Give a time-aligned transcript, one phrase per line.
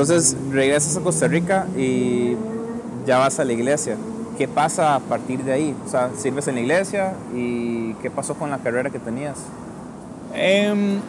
[0.00, 2.34] Entonces regresas a Costa Rica y
[3.06, 3.96] ya vas a la iglesia.
[4.38, 5.76] ¿Qué pasa a partir de ahí?
[5.86, 9.36] O sea, sirves en la iglesia y ¿qué pasó con la carrera que tenías?
[10.34, 11.00] Em,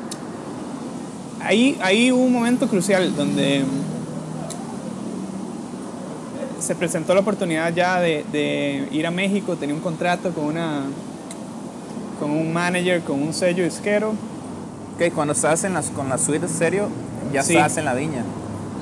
[1.42, 3.64] ahí, ahí hubo un momento crucial donde
[6.60, 10.82] se presentó la oportunidad ya de, de ir a México, tenía un contrato con una
[12.20, 14.10] con un manager, con un sello disquero.
[14.96, 16.90] Ok, cuando estás en las, con la suite serio,
[17.32, 17.56] ya Sí.
[17.56, 18.26] estás en la viña.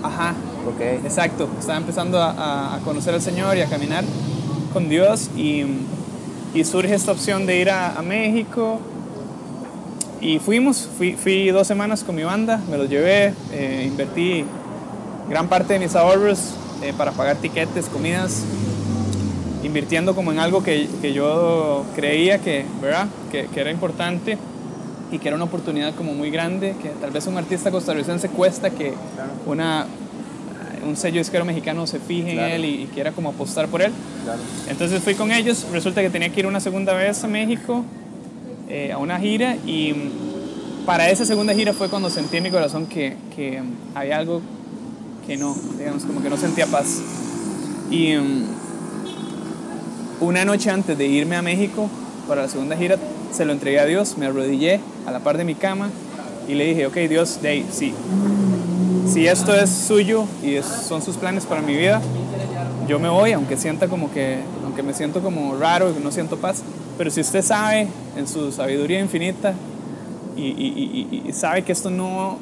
[0.04, 0.34] Ajá,
[0.68, 0.82] Ok.
[1.06, 1.50] exacto.
[1.60, 4.04] Estaba empezando a, a- a conocer al Señor y a caminar
[4.74, 5.66] con Dios y,
[6.54, 8.80] y surge esta opción de ir a, a México.
[10.22, 14.44] Y fuimos, fui, fui dos semanas con mi banda, me los llevé, eh, invertí
[15.30, 16.52] gran parte de mis ahorros
[16.84, 18.44] eh, para pagar tiquetes, comidas,
[19.64, 23.08] invirtiendo como en algo que, que yo creía que, ¿verdad?
[23.32, 24.38] Que, que era importante
[25.12, 28.70] y que era una oportunidad como muy grande, que tal vez un artista costarricense cuesta
[28.70, 28.94] que
[29.46, 29.88] una,
[30.88, 32.48] un sello disquero mexicano se fije Claro.
[32.48, 33.92] en él y, y quiera como apostar por él.
[34.24, 34.40] Claro.
[34.70, 37.84] Entonces fui con ellos, resulta que tenía que ir una segunda vez a México
[38.70, 39.96] eh, a una gira y
[40.86, 44.42] para esa segunda gira fue cuando sentí en mi corazón que, que, mm, había algo
[45.26, 47.00] que no, digamos, como que no sentía paz.
[47.90, 48.44] Y mm,
[50.22, 51.90] una noche antes de irme a México
[52.28, 52.98] para la segunda gira,
[53.32, 55.90] se lo entregué a Dios, me arrodillé a la par de mi cama
[56.48, 57.94] y le dije, ok Dios, de ahí, sí,
[59.12, 62.02] si esto es suyo y es- son sus planes para mi vida,
[62.88, 66.38] yo me voy, aunque sienta como que, aunque me siento como raro, que no siento
[66.38, 66.64] paz,
[66.98, 69.54] pero si usted sabe en su sabiduría infinita
[70.36, 72.38] y, y- y- y- y sabe que esto no,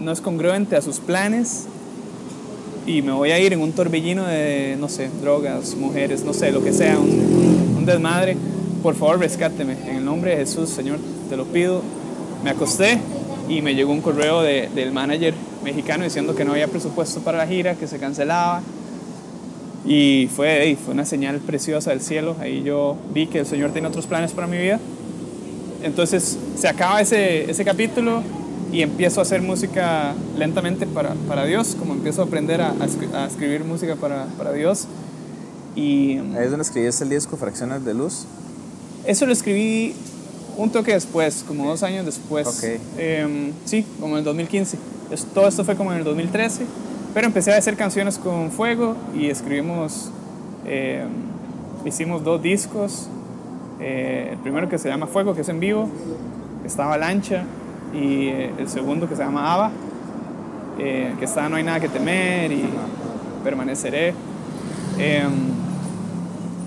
[0.00, 1.64] no es congruente a sus planes
[2.86, 6.52] y me voy a ir en un torbellino de, no sé, drogas, mujeres, no sé,
[6.52, 8.36] lo que sea, un desmadre,
[8.84, 9.76] por favor rescáteme.
[9.88, 10.98] En el nombre de Jesús, Señor,
[11.30, 11.80] te lo pido.
[12.44, 12.98] Me acosté
[13.48, 15.32] y me llegó un correo de- del manager
[15.64, 18.60] mexicano diciendo que no había presupuesto para la gira, que se cancelaba.
[19.86, 22.36] Y fue, fue una señal preciosa del cielo.
[22.40, 24.78] Ahí yo vi que el Señor tiene otros planes para mi vida.
[25.82, 28.22] Entonces se acaba ese, ese capítulo
[28.70, 33.22] y empiezo a hacer música lentamente para, para Dios, como empiezo a aprender a, a
[33.22, 34.86] a escribir música para, para Dios.
[35.74, 38.26] Y Ahí es donde escribiste el disco Fracciones de Luz.
[39.06, 39.94] Eso lo escribí
[40.56, 42.46] un toque después, como dos años después.
[42.46, 42.80] Ok.
[42.98, 44.78] Em, sí, como en el 2015.
[45.10, 46.64] Es- todo esto fue como en el 2013.
[47.12, 50.10] Pero empecé a hacer canciones con Fuego y escribimos,
[50.66, 51.08] em,
[51.84, 53.08] hicimos dos discos.
[53.80, 55.88] Eh, el primero que se llama Fuego, que es en vivo,
[56.62, 57.44] que está Avalancha.
[57.92, 59.70] Y eh, el segundo que se llama Ava,
[60.78, 62.64] eh, que está No hay nada que temer y
[63.44, 64.14] Permaneceré.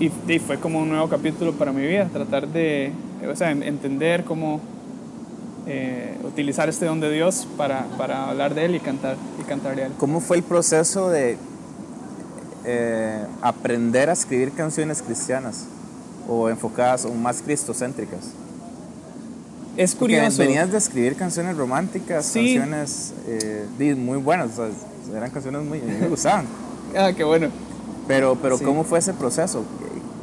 [0.00, 2.92] Y, y fue como un nuevo capítulo para mi vida, tratar de,
[3.30, 4.60] o sea, en- entender cómo
[5.66, 9.82] eh, utilizar este don de Dios para, para hablar de Él y cantar, y cantarle
[9.82, 9.92] a Él.
[9.98, 11.36] ¿Cómo fue el proceso de
[12.64, 15.66] eh, aprender a escribir canciones cristianas
[16.28, 18.30] o enfocadas o más cristocéntricas?
[19.76, 20.38] Es Porque curioso.
[20.42, 22.54] venías de escribir canciones románticas, Sí.
[22.56, 26.46] canciones eh, muy buenas, o sea, eran canciones muy, me gustaban.
[26.96, 27.48] Ah, qué bueno.
[28.06, 28.64] Pero, pero Sí.
[28.64, 29.62] ¿cómo fue ese proceso?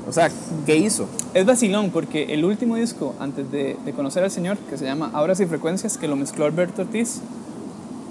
[0.08, 0.30] O sea,
[0.66, 1.08] ¿qué hizo?
[1.34, 5.10] Es vacilón porque el último disco antes de, de conocer al Señor, que se llama
[5.14, 7.22] Auras y Frecuencias, que lo mezcló Alberto Ortiz,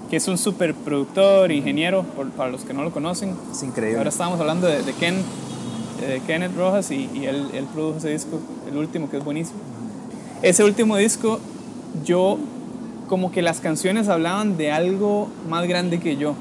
[0.09, 3.33] que es un super productor, ingeniero, por- para los que no lo conocen.
[3.51, 3.97] Es increíble.
[3.97, 5.15] Ahora estábamos hablando de, de Ken,
[6.03, 8.39] eh, de Kenneth Rojas y, y él, él produjo ese disco,
[8.69, 9.59] el último, que es buenísimo.
[10.41, 11.39] Ese último disco,
[12.03, 12.37] yo
[13.07, 16.35] como que las canciones hablaban de algo más grande que yo.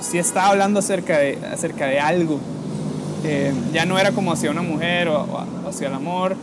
[0.00, 2.38] Sí estaba hablando acerca de, acerca de algo.
[3.24, 6.36] Eh, ya no era como hacia una mujer o, o hacia el amor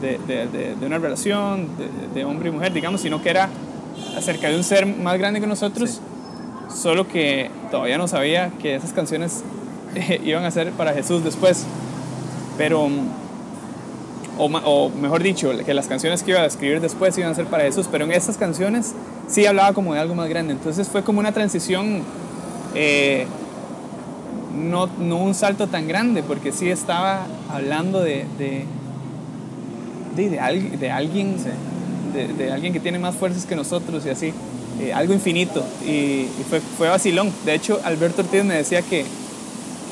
[0.00, 1.68] de, de- de- de una relación
[2.14, 3.48] de, hombre y mujer, digamos, sino que era
[4.16, 6.00] acerca de un ser más grande que nosotros,
[6.68, 9.44] solo que todavía no sabía que esas canciones
[9.94, 11.64] eh, iban a ser para Jesús después.
[12.58, 12.88] Pero,
[14.38, 17.46] o, o mejor dicho, que las canciones que iba a escribir después iban a ser
[17.46, 18.92] para Jesús, pero en estas canciones
[19.28, 20.52] sí hablaba como de algo más grande.
[20.52, 22.02] Entonces fue como una transición,
[22.74, 23.26] eh,
[24.56, 28.64] no, no un salto tan grande, porque sí estaba hablando de, de,
[30.16, 31.36] de, de al- de alguien,
[32.14, 34.32] de, de alguien que tiene más fuerzas que nosotros y así,
[34.80, 35.64] eh, algo infinito.
[35.84, 37.32] Y, y fue, fue vacilón.
[37.44, 39.04] De hecho, Alberto Ortiz me decía que,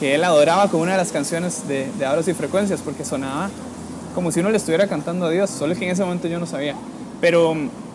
[0.00, 3.50] que él adoraba con una de las canciones de, de Auras y Frecuencias, porque sonaba
[4.14, 6.46] como si uno le estuviera cantando a Dios, solo que en ese momento yo no
[6.46, 6.74] sabía.
[7.20, 7.54] Pero,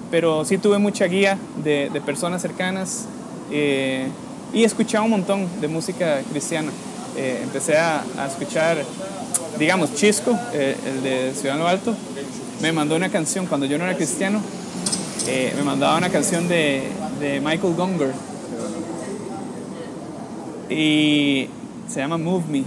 [0.09, 3.05] pero sí tuve mucha guía de, de personas cercanas
[3.51, 4.07] eh,
[4.57, 6.71] y escuchaba un montón de música cristiana.
[7.15, 8.77] Eh, empecé a, escuchar,
[9.59, 11.93] digamos, Chisco, eh, el de Ciudad Lo Alto,
[12.59, 14.41] me mandó una canción cuando yo no era cristiano,
[15.27, 16.87] eh, me mandaba una canción de,
[17.19, 18.13] de Michael Gonger,
[20.71, 21.49] Y
[21.87, 22.63] se llama Move Me.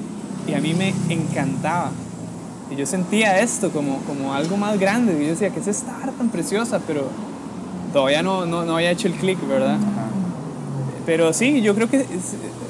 [0.46, 1.90] Y a mí me encantaba.
[2.70, 5.12] Y yo sentía esto como, como algo más grande.
[5.20, 6.80] Y yo decía, ¿qué es esta tan preciosa?
[6.86, 7.08] Pero
[7.92, 9.76] todavía no, no, no había hecho el clic, ¿verdad?
[11.10, 12.04] Pero sí, yo creo que es,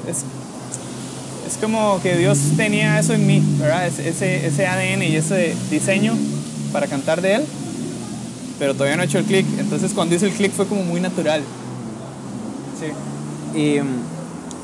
[0.07, 3.85] es, como que Dios tenía eso en mí, ¿verdad?
[3.85, 6.17] Ese, ese ADN y ese diseño
[6.73, 7.45] para cantar de Él.
[8.57, 9.45] Pero todavía no he hecho el clic.
[9.59, 11.43] Entonces cuando hice el clic fue como muy natural.
[12.79, 13.59] Sí.
[13.59, 13.79] ¿Y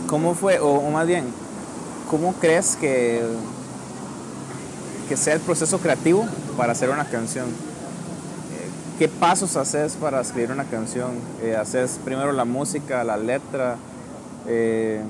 [0.07, 1.25] cómo fue, o, o más bien,
[2.09, 3.21] cómo crees que
[5.07, 6.27] que sea el proceso creativo
[6.57, 7.45] para hacer una canción.
[8.97, 11.11] ¿Qué pasos haces para escribir una canción?
[11.43, 13.75] Eh, ¿Haces primero la música, la letra?
[14.47, 15.01] Eh,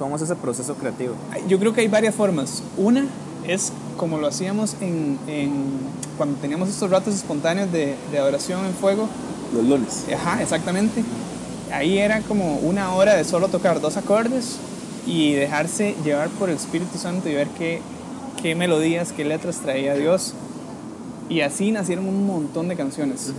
[0.00, 1.14] ¿Cómo es ese proceso creativo?
[1.46, 2.60] Yo creo que hay varias formas.
[2.76, 3.06] Una
[3.46, 5.52] es como lo hacíamos en, en
[6.16, 9.08] cuando teníamos estos ratos espontáneos de, de adoración en fuego.
[9.54, 10.06] Los lunes.
[10.12, 11.04] Ajá, exactamente.
[11.72, 14.56] Ahí era como una hora de solo tocar dos acordes
[15.06, 17.80] y dejarse llevar por el Espíritu Santo y ver qué,
[18.42, 20.34] qué melodías, qué letras traía Dios.
[21.32, 23.32] Y así nacieron un montón de canciones.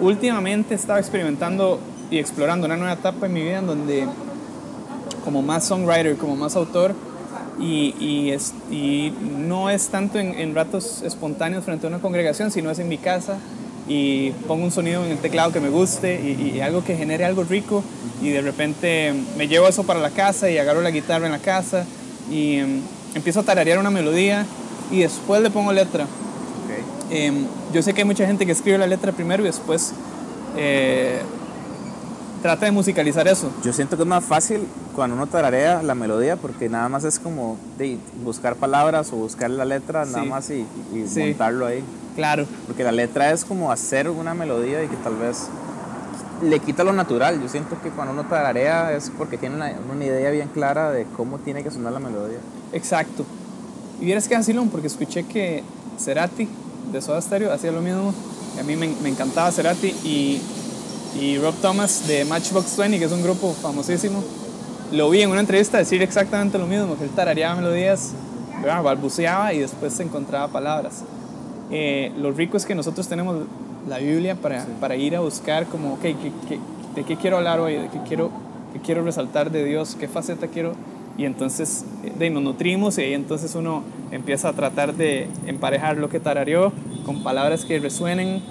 [0.00, 1.78] Últimamente he estado experimentando
[2.10, 4.06] y explorando una nueva etapa en mi vida en donde
[5.22, 6.94] como más songwriter, como más autor,
[7.60, 12.50] y, y, es, y no es tanto en, en, ratos espontáneos frente a una congregación,
[12.50, 13.36] sino es en mi casa
[13.86, 17.24] y pongo un sonido en el teclado que me guste y, y, algo que genere
[17.24, 17.82] algo rico
[18.22, 21.38] y de repente me llevo eso para la casa y agarro la guitarra en la
[21.38, 21.84] casa
[22.30, 22.80] y um,
[23.14, 24.46] empiezo a tararear una melodía
[24.90, 26.06] y después le pongo letra.
[27.10, 27.32] Eh,
[27.72, 29.92] yo sé que hay mucha gente que escribe la letra primero y después
[30.56, 31.20] eh,
[32.42, 33.50] trata de musicalizar eso.
[33.64, 37.18] Yo siento que es más fácil cuando uno tararea la melodía porque nada más es
[37.18, 41.20] como de buscar palabras o buscar la letra nada más y, y Sí.
[41.20, 41.82] montarlo ahí.
[42.16, 45.48] Claro, Porque la letra es como hacer una melodía y que tal vez
[46.42, 47.40] le quita lo natural.
[47.42, 51.04] Yo siento que cuando uno tararea es porque tiene una, una idea bien clara de
[51.16, 52.38] cómo tiene que sonar la melodía.
[52.72, 53.24] exacto.
[54.00, 55.62] Y vieras que es porque escuché que
[55.98, 56.48] Cerati
[56.92, 58.12] de Soda Stereo hacía lo mismo.
[58.58, 60.40] A mí me, me encantaba Cerati y,
[61.20, 64.22] y Rob Thomas de Matchbox 20, que es un grupo famosísimo.
[64.92, 68.12] Lo vi en una entrevista decir exactamente lo mismo, que él tarareaba melodías,
[68.62, 71.02] balbuceaba y después se encontraba palabras.
[71.70, 73.36] Eh, lo rico es que nosotros tenemos
[73.88, 76.60] la Biblia para, para ir a buscar como, ok, ¿qué, qué,
[76.94, 77.74] de qué quiero hablar hoy?
[77.74, 78.30] ¿De qué quiero,
[78.72, 79.96] qué quiero resaltar de Dios?
[79.98, 80.74] ¿Qué faceta quiero?
[81.18, 85.96] Y entonces eh, de, nos nutrimos y ahí entonces uno empieza a tratar de emparejar
[85.96, 86.72] lo que tarareó
[87.04, 88.42] con palabras que resuenen.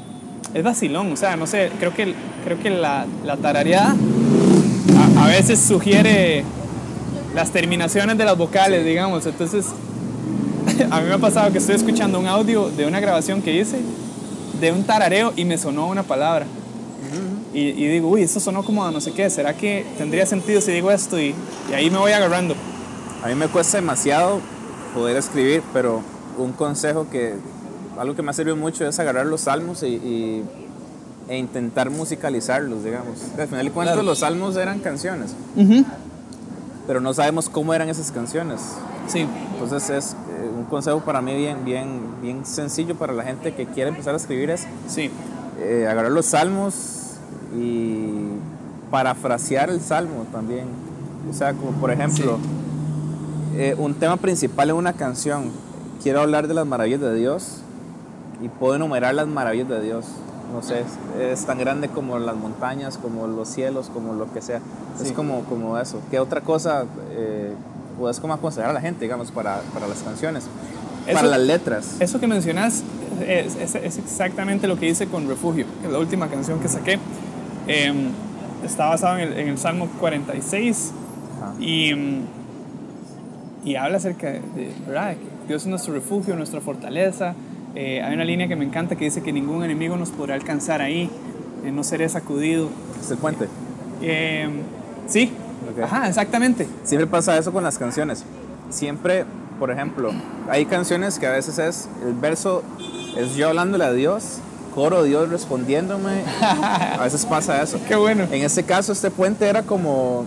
[0.54, 2.14] Es vacilón, o sea, no sé, creo que,
[2.44, 3.96] creo que la, la tarareada
[5.18, 6.44] a, a veces sugiere
[7.34, 9.26] las terminaciones de las vocales, digamos.
[9.26, 9.66] Entonces,
[10.92, 13.80] a mí me ha pasado que estoy escuchando un audio de una grabación que hice
[14.60, 16.46] de un tarareo y me sonó una palabra.
[17.54, 20.60] Y, y digo, uy, esto sonó como a no sé qué, ¿será que tendría sentido
[20.60, 21.18] si digo esto?
[21.18, 21.34] Y,
[21.70, 22.55] y ahí me voy agarrando.
[23.25, 24.39] A mí me cuesta demasiado
[24.94, 26.01] poder escribir, pero
[26.38, 27.33] un consejo que,
[27.98, 30.44] algo que me ha servido mucho es agarrar los salmos y, y-
[31.27, 33.18] e intentar musicalizarlos, digamos.
[33.39, 34.07] Al final de cuentas Claro.
[34.07, 35.33] los salmos eran canciones,
[36.86, 38.62] pero no sabemos cómo eran esas canciones.
[39.07, 43.56] Sí, Entonces es eh, un consejo para mí bien, bien, bien sencillo para la gente
[43.56, 45.10] que quiere empezar a escribir es sí,
[45.60, 47.13] eh, agarrar los salmos
[47.57, 48.28] y
[48.92, 50.68] parafrasear el salmo también.
[51.28, 52.38] O sea, como por ejemplo,
[53.56, 55.52] eh, un tema principal en una canción,
[56.04, 57.57] quiero hablar de las maravillas de Dios
[58.42, 60.06] y puedo enumerar las maravillas de Dios.
[60.54, 64.42] No sé, es, es tan grande como las montañas, como los cielos, como lo que
[64.42, 64.59] sea.
[65.02, 66.00] Es como, como eso.
[66.12, 67.54] ¿Qué otra cosa eh,
[68.00, 70.45] puedes como aconsejar a la gente, digamos, para, para las canciones?
[71.07, 71.95] Eso- para las letras.
[72.00, 72.83] Eso que mencionas
[73.28, 76.68] es, es- es exactamente lo que hice con Refugio, que es la última canción que
[76.68, 77.00] saqué.
[77.68, 77.94] Eh,
[78.64, 80.92] está basado en el, en el Salmo 46
[81.42, 81.54] Ajá.
[81.59, 82.21] y, mm,
[83.66, 85.16] y habla acerca de, ¿verdad?
[85.48, 87.34] Dios es nuestro refugio, nuestra fortaleza.
[87.76, 90.81] Eh, hay una línea que me encanta que dice que ningún enemigo nos podrá alcanzar
[90.81, 91.10] ahí,
[91.66, 92.69] eh, no seré sacudido.
[93.02, 93.48] Es el puente.
[94.02, 94.48] Eh,
[95.07, 95.34] sí,
[95.74, 95.84] Ok.
[95.84, 96.68] ajá, exactamente.
[96.84, 98.24] Siempre pasa eso con las canciones.
[98.69, 99.26] Siempre,
[99.60, 100.12] por ejemplo,
[100.50, 102.64] hay canciones que a veces es, el verso
[103.18, 104.40] es yo hablándole a Dios,
[104.76, 106.22] coro Dios respondiéndome.
[106.42, 107.80] A veces pasa eso.
[107.88, 108.26] Qué bueno.
[108.31, 110.26] En este caso, este puente era como, o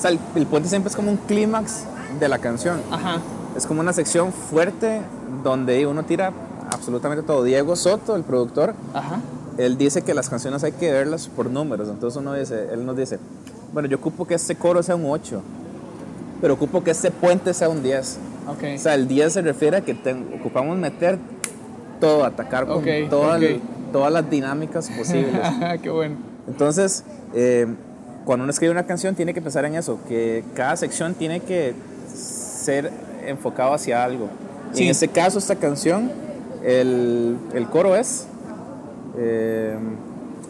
[0.00, 1.84] sea, el, el puente siempre es como un clímax
[2.18, 2.80] de la canción.
[2.90, 3.20] Ajá,
[3.56, 5.00] Es como una sección fuerte
[5.42, 6.32] donde uno tira
[6.70, 7.42] absolutamente todo.
[7.44, 9.20] Diego Soto, el productor, ajá.
[9.56, 11.88] él dice que las canciones hay que verlas por números.
[11.88, 13.18] Entonces uno dice, él nos dice,
[13.72, 15.40] bueno, yo ocupo que este coro sea un 8,
[16.40, 18.18] pero ocupo que este puente sea un 10.
[18.48, 18.62] Ok.
[18.76, 21.18] O sea, el 10 se refiere a que te- ocupamos meter
[22.00, 23.62] todo, atacar con Ok, toda el- ok.
[23.92, 25.40] todas las dinámicas posibles.
[25.82, 26.16] Qué bueno.
[26.46, 27.04] Entonces,
[27.34, 27.66] eh,
[28.24, 31.74] cuando uno escribe una canción tiene que pensar en eso, que cada sección tiene que
[32.66, 32.90] ser
[33.26, 34.28] enfocado hacia algo.
[34.72, 34.82] Sí.
[34.84, 36.10] En este caso, esta canción,
[36.64, 38.26] el, el coro es
[39.16, 39.76] eh,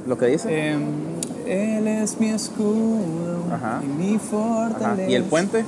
[0.07, 0.71] lo que dice.
[0.71, 0.83] Em,
[1.47, 3.81] él es mi escudo Ajá.
[3.85, 4.93] y mi fortaleza.
[5.03, 5.11] Ajá.
[5.11, 5.65] Y el puente,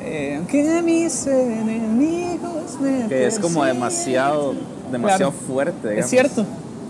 [0.00, 4.54] Eh, aunque mis enemigos me que es como demasiado,
[4.90, 5.46] demasiado Claro.
[5.46, 5.88] fuerte.
[5.88, 6.10] Es digamos.
[6.10, 6.44] cierto,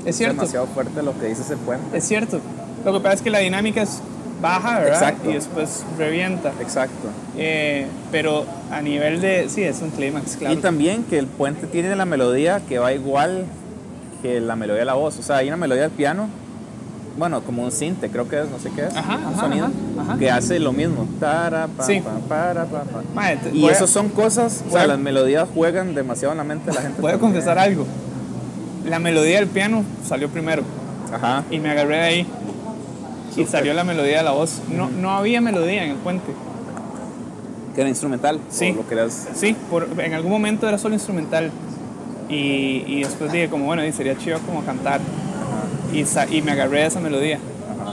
[0.05, 1.97] es cierto, demasiado fuerte lo que dice ese puente.
[1.97, 2.39] es cierto.
[2.85, 4.01] Lo que pasa es que la dinámica es
[4.41, 4.95] baja, ¿verdad?
[4.95, 5.31] Exacto.
[5.31, 6.53] Y después revienta.
[6.61, 7.09] Exacto.
[7.37, 9.49] Eh, pero a nivel de.
[9.49, 10.55] Sí, es un clímax, claro.
[10.55, 13.47] Y también que el puente tiene la melodía que va igual
[14.23, 15.19] que la melodía de la voz.
[15.19, 16.29] O sea, hay una melodía del piano,
[17.17, 19.69] bueno, como un cinte, creo que es, no sé qué es, Ajá, un ajá, sonido,
[20.01, 21.07] ajá, que hace lo mismo.
[21.21, 22.01] Tara, pa, Sí.
[22.01, 23.03] pa, para, pa, pa.
[23.15, 26.39] Mae, te- Y a- eso son cosas, o sea, a- las melodías juegan demasiado en
[26.39, 27.01] la mente de la gente.
[27.01, 27.33] Voy a también.
[27.33, 27.87] confesar algo.
[28.89, 30.63] La melodía del piano salió primero
[31.13, 31.45] Ajá.
[31.51, 32.27] y me agarré de ahí.
[33.39, 34.61] Y salió la melodía de la voz.
[34.75, 36.27] No, no había melodía en el puente.
[37.75, 38.41] Que era instrumental.
[38.51, 38.73] Sí.
[38.73, 41.51] lo querías- Sí, por, en algún momento era solo instrumental.
[42.29, 45.01] Y, y después dije, como bueno, y sería chido como cantar.
[45.93, 47.39] Y, sa- y me agarré de esa melodía.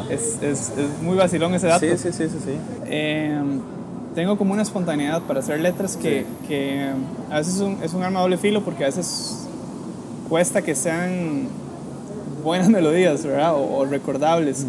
[0.10, 1.86] Es, es, es muy vacilón ese dato.
[1.86, 2.52] Sí, sí, sí, sí, sí.
[2.86, 3.40] Eh,
[4.14, 6.90] tengo como una espontaneidad para hacer letras que, que
[7.32, 9.46] a veces es un, es un arma doble filo porque a veces
[10.30, 11.48] cuesta que sean
[12.44, 13.56] buenas melodías, ¿verdad?
[13.56, 14.66] O, o recordables.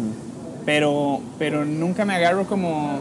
[0.67, 2.99] Pero, pero nunca me agarro como...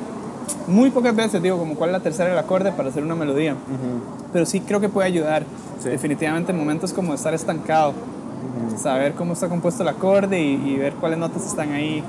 [0.68, 3.54] Muy pocas veces digo como cuál es la tercera del acorde para hacer una melodía.
[3.54, 4.28] Ujú.
[4.32, 5.42] Pero sí creo que puede ayudar.
[5.82, 5.88] Sí.
[5.88, 7.92] Definitivamente en momentos como estar estancado.
[8.76, 12.04] Saber cómo está compuesto el acorde y, y ver cuáles notas están ahí